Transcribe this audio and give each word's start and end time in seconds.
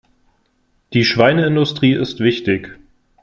Die 0.93 1.05
Schweineindustrie 1.05 1.93
ist 1.93 2.21
wichtig. 2.21 2.71